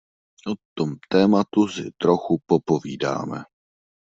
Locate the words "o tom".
0.47-0.91